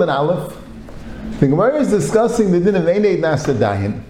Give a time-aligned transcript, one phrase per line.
[0.00, 0.56] And Aleph.
[1.40, 4.02] The Gemara is discussing the din of Einei Nasa.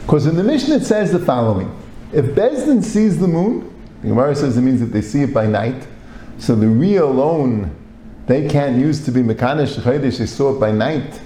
[0.00, 1.70] Because in the Mishnah it says the following.
[2.12, 3.72] If Bezdin sees the moon,
[4.02, 5.86] the Gemara says it means that they see it by night,
[6.38, 7.70] so the real alone
[8.26, 11.20] they can't use to be Mekanish Chodesh, they saw it by night,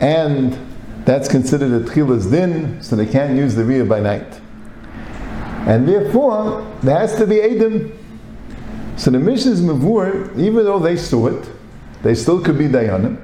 [0.00, 0.58] and
[1.04, 4.40] that's considered a Tchilas Din, so they can't use the Riyah by night.
[5.66, 7.98] And therefore, there has to be Adam.
[8.96, 11.48] So the Mishnah's Mavur, even though they saw it,
[12.02, 13.20] they still could be Dayanim,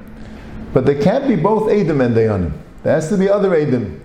[0.73, 2.51] but they can't be both Adam and Dayanim.
[2.83, 4.03] There has to be other Adam.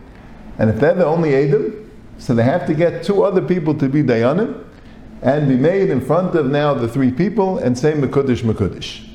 [0.58, 3.88] And if they're the only Adam, so they have to get two other people to
[3.88, 4.64] be Dayanim
[5.22, 9.08] and be made in front of now the three people and say Mekudish Mekudish.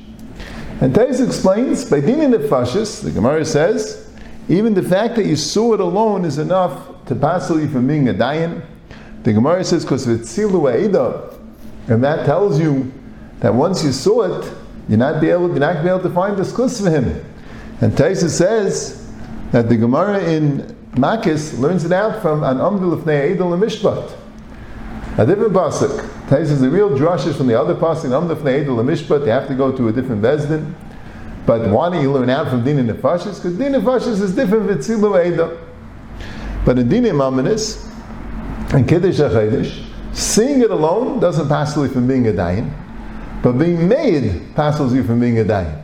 [0.80, 4.10] And Tais explains, by Dinin Nefashis, the Gemara says,
[4.48, 8.08] even the fact that you saw it alone is enough to pass you from being
[8.08, 8.64] a Dayan.
[9.22, 11.32] The Gemara says, because it's Silu
[11.88, 12.92] and that tells you
[13.40, 14.52] that once you saw it,
[14.88, 17.24] you're not be able, you're not be able to find the skus for him.
[17.80, 19.10] And Taisa says
[19.50, 24.16] that the Gemara in Makis learns it out from an Amdul Lefnei Edel Mishpat.
[25.18, 26.00] A different pasuk.
[26.28, 28.10] Taisa is the real drushes from the other pasuk.
[28.10, 29.24] Amdul Lefnei Edel Mishpat.
[29.24, 30.74] They have to go to a different bezdin.
[31.46, 33.36] But why do you learn out from Din and Nefashis?
[33.36, 35.58] Because Din and Nefashis is different from Tzilu.
[36.64, 37.91] But in Din and Mamanis,
[38.72, 39.84] and Kiddush HaChodesh,
[40.14, 42.72] seeing it alone doesn't pass you from being a dayan.
[43.42, 45.82] But being made passes you from being a dayan.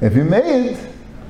[0.00, 0.78] If you're made,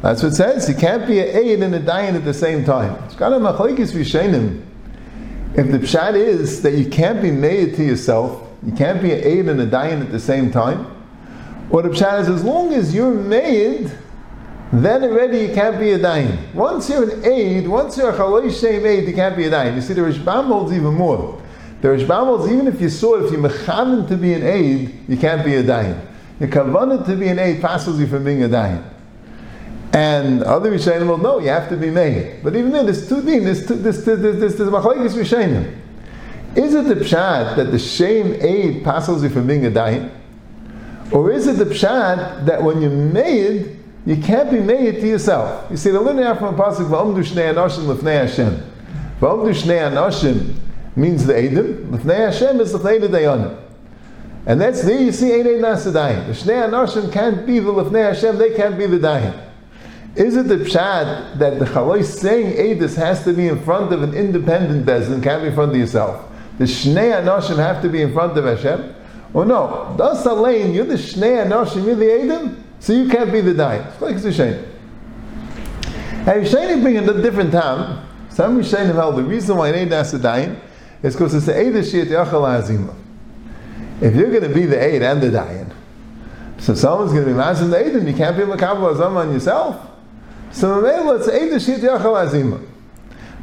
[0.01, 0.69] that's what it says.
[0.69, 3.03] You can't be an aid and a dayan at the same time.
[3.05, 4.65] It's a machlekes vishenim.
[5.55, 9.25] If the pshat is that you can't be made to yourself, you can't be an
[9.25, 10.85] aid and a dayan at the same time.
[11.69, 13.91] What the pshat is, as long as you're made,
[14.73, 16.53] then already you can't be a dayan.
[16.55, 19.75] Once you're an aid, once you're a chalosh shem aid, you can't be a dayan.
[19.75, 21.43] You see, the Rashbam holds even more.
[21.83, 25.17] The Rashbam holds even if you saw if you're mechavan to be an aid, you
[25.17, 26.09] can't be a dayan.
[26.41, 28.83] Your kavanah to be an aid passes you from being a dayan.
[29.93, 32.43] And other Rishonim will no, you have to be made.
[32.43, 33.45] But even then, there's two things.
[33.45, 35.79] There's two, there's, this, there's, this, there's, there's machlekes Rishonim.
[36.57, 40.11] Is it the pshat that the shame aid passes you from being a dayan?
[41.13, 45.71] Or is it the pshat that when you're made, you can't be made to yourself?
[45.71, 48.63] You see, the linear from a pasuk, "V'omdu shnei anoshim lefnei Hashem."
[49.21, 50.55] V'omdu shnei anoshim
[50.97, 51.93] means the Eidim.
[51.93, 53.57] L'fnei Hashem is the Dayanim.
[54.45, 56.27] And that's there you see Einei Nasadayim.
[56.27, 59.41] The Shnei Anoshim can't be the L'fnei Hashem, they can't be the Dayim.
[60.17, 64.03] Is it the pshat that the Chaloi saying Eidus has to be in front of
[64.03, 66.29] an independent bezin, can't be in front of yourself?
[66.59, 68.95] The Shnei Anoshim have to be in front of Hashem?
[69.33, 69.95] Or no?
[69.97, 73.87] Das Alain, you're the Shnei Anoshim, you're the Eidim, so you can't be the Dayim.
[73.93, 74.65] It's like a shame.
[76.27, 78.05] And Yishayim bring in a different time.
[78.29, 80.59] Some Yishayim held the reason why Einei Nasadayim
[81.05, 82.95] is because it's the Eid of Shiyat Yachal.
[84.01, 85.73] If you're going to be the Eid and the Dayan,
[86.59, 89.33] so someone's going to be Mazin the Eid and you can't be Makabal Azam on
[89.33, 89.89] yourself.
[90.51, 92.67] So Mamela, it's Eid of Shiyat Yachal Azima.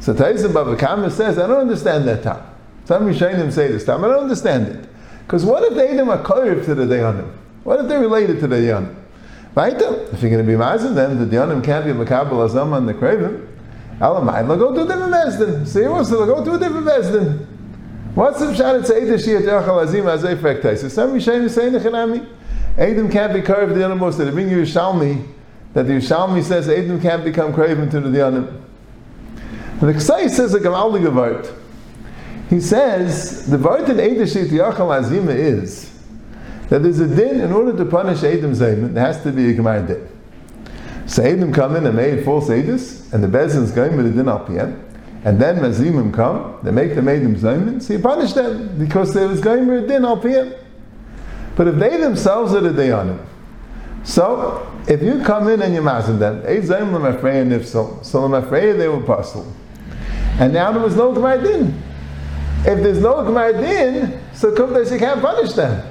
[0.00, 2.44] So Taisa Baba Kama says, I don't understand that time.
[2.84, 4.88] Some Rishonim say this time, I don't understand it.
[5.24, 7.32] Because what if the Eidim are Korev to the Dayanim?
[7.64, 8.99] What if they're related to the Dayanim?
[9.60, 9.76] Right?
[9.76, 12.94] If you're going to be Mazin, then the Dayanim can't be Makabal Azam and the.
[12.94, 15.90] Elamai, they'll go to a different Bezdin.
[15.90, 17.46] What's they'll go to a different Bezdin.
[18.14, 18.80] What's the pshat?
[18.80, 20.78] It's Eidah Shiyat Yachal Azim Azay Fektai.
[20.78, 22.26] So some Rishayim is saying Nechanami.
[22.76, 25.30] Eidim can't be carved the animals that bring you Yerushalmi,
[25.74, 28.62] that the Yerushalmi says Eidim can't become craven to the Yanim.
[29.80, 31.54] The Ksai says a Gamaldi Gavart.
[32.48, 35.89] He says the Vart in Eidah Shiyat Yachal Azim is
[36.70, 39.54] that there's a din in order to punish Eidim Zayman, there has to be a
[39.54, 40.08] Gemar din.
[41.06, 44.28] So Eidim come in and made false Eidus, and the Bezin's going with a din
[44.28, 44.46] al
[45.22, 49.28] and then Mazimim come, they make the Maidim Zaymin, so you punish them because there
[49.28, 50.16] was going with a din al.
[51.56, 53.22] But if they themselves are the dayanim,
[54.02, 58.88] so if you come in and you mazim them, Zayim Lamafreya Nifsal, so Lamafreya they
[58.88, 59.52] were puzzled.
[60.38, 61.82] And now there was no Gemar Din.
[62.60, 65.86] If there's no Gemar Din, so Kumdash you can't punish them.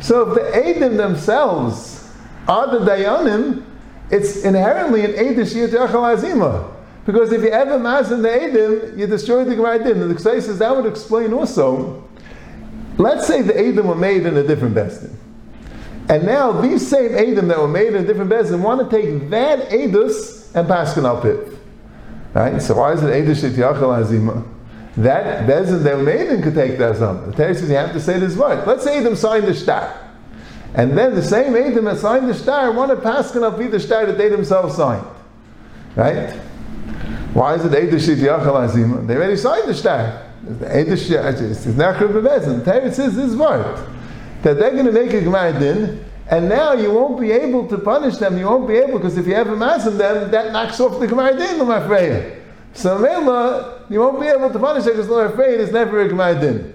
[0.00, 2.10] So if the Eidim themselves
[2.48, 3.64] are the Dayanim,
[4.10, 6.72] it's inherently an Eidish Yitachal Azimah.
[7.04, 10.02] Because if you ever in the Edim, you destroy the Gemara Din.
[10.02, 12.02] And the Ksai says that would explain also.
[12.98, 15.14] Let's say the Edim were made in a different Bestin.
[16.08, 19.30] And now these same Edim that were made in a different Bestin want to take
[19.30, 21.52] that Edus and pass it up it.
[22.34, 22.60] Right?
[22.60, 24.44] So why is it Edus Shit Yachal Azima?
[24.96, 27.30] That Bezin made in could take that some.
[27.30, 28.66] The text says you have to say this word.
[28.66, 29.94] Let's say Edim signed the star.
[30.74, 33.80] And then the same Edim that signed the star want to pass it up the
[33.80, 35.06] star that they themselves signed.
[35.96, 36.30] Right?
[37.34, 39.06] Why is it Eidashit Yachal Azima?
[39.06, 40.22] They already signed the star.
[40.46, 41.10] Eidish
[41.40, 42.60] is Nachar Bebezin.
[42.62, 43.86] Teretz says this word
[44.42, 47.76] that they're going to make a Gemara din, and now you won't be able to
[47.78, 48.38] punish them.
[48.38, 51.00] You won't be able because if you have a mass in them, that knocks off
[51.00, 51.60] the Gemara din.
[51.60, 52.42] I'm afraid.
[52.76, 56.08] So Mela, you won't be able to punish them because I'm afraid it's never a
[56.08, 56.74] Gemara din.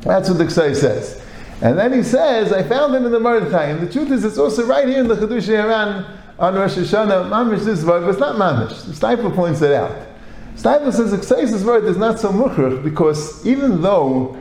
[0.00, 1.22] That's what the Ksai says.
[1.60, 3.66] And then he says, I found it in the Mordechai.
[3.66, 6.04] And the truth is, it's also right here in the Chedush Haran
[6.38, 7.28] on Rosh Hashanah.
[7.28, 8.72] Mamish this word, but it's not Mamish.
[8.94, 10.08] Steipler points it out.
[10.56, 14.36] Steipler says, Ksai's word is not so mukhrach because even though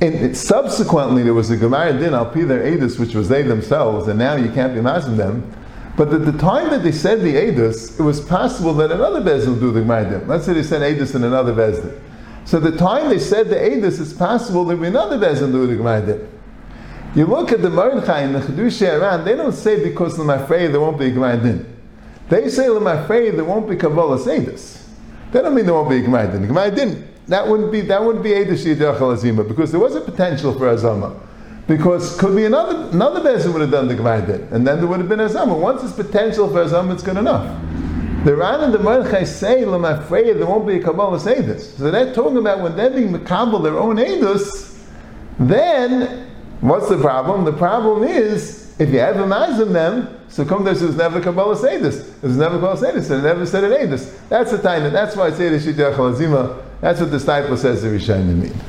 [0.00, 4.08] in, it, subsequently there was a Gemara din al their Edus, which was they themselves,
[4.08, 5.52] and now you can't be mazim them.
[5.98, 9.58] But at the time that they said the Edus, it was possible that another Bezdin
[9.58, 10.28] do the Gemara din.
[10.28, 12.00] Let's say they said Edus in another Bezdin.
[12.44, 16.06] So the time they said the Edus, it's possible be another Bezdin do the Gemara
[16.06, 16.28] din.
[17.16, 20.68] You look at the Mordechai and the Chedush Aran, they don't say because I'm afraid
[20.68, 21.64] there won't be Gemara.
[22.28, 24.84] They say I'm afraid there won't be Kabbalah Sedus.
[25.32, 26.42] That don't mean there won't be din.
[26.42, 30.72] The that wouldn't be that wouldn't be Eidish Azima because there was a potential for
[30.72, 31.27] Azama.
[31.68, 34.98] Because could be another another person would have done the din, and then there would
[34.98, 35.56] have been a Azama.
[35.56, 37.46] Once it's potential for Azama, it's good enough.
[38.24, 41.76] The Ran and the Mordechai say, I'm afraid there won't be a Kabbalah say this.
[41.76, 44.82] So they're talking about when they're being Makabal their own Edus,
[45.38, 46.28] then
[46.60, 47.44] What's the problem?
[47.44, 51.56] The problem is if you have a mazim them, so come there says never Kabbalah
[51.56, 52.10] say this.
[52.20, 54.18] There's never Kabbalah say this, and never said it this.
[54.28, 54.92] That's the time.
[54.92, 58.60] That's why I say the Shidduch That's what the disciple says the Rishayim mean.